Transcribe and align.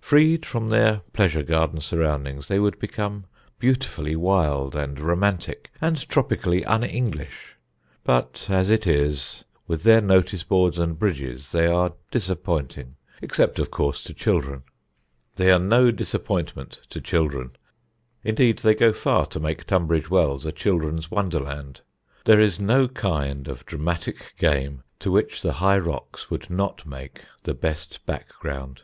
Freed 0.00 0.46
from 0.46 0.68
their 0.68 1.00
pleasure 1.12 1.42
garden 1.42 1.80
surroundings 1.80 2.46
they 2.46 2.60
would 2.60 2.78
become 2.78 3.24
beautifully 3.58 4.14
wild 4.14 4.76
and 4.76 5.00
romantic 5.00 5.72
and 5.80 5.96
tropically 6.08 6.64
un 6.66 6.84
English; 6.84 7.56
but 8.04 8.46
as 8.48 8.70
it 8.70 8.86
is, 8.86 9.42
with 9.66 9.82
their 9.82 10.00
notice 10.02 10.44
boards 10.44 10.78
and 10.78 10.96
bridges, 10.96 11.50
they 11.50 11.66
are 11.66 11.94
disappointing, 12.12 12.94
except 13.20 13.58
of 13.58 13.72
course 13.72 14.04
to 14.04 14.14
children. 14.14 14.62
They 15.34 15.50
are 15.50 15.58
no 15.58 15.90
disappointment 15.90 16.82
to 16.90 17.00
children; 17.00 17.56
indeed, 18.22 18.58
they 18.58 18.76
go 18.76 18.92
far 18.92 19.26
to 19.26 19.40
make 19.40 19.64
Tunbridge 19.64 20.08
Wells 20.08 20.46
a 20.46 20.52
children's 20.52 21.10
wonderland. 21.10 21.80
There 22.26 22.38
is 22.38 22.60
no 22.60 22.86
kind 22.86 23.48
of 23.48 23.66
dramatic 23.66 24.34
game 24.36 24.84
to 25.00 25.10
which 25.10 25.42
the 25.42 25.54
High 25.54 25.78
Rocks 25.78 26.30
would 26.30 26.48
not 26.48 26.86
make 26.86 27.22
the 27.42 27.54
best 27.54 28.06
background. 28.06 28.82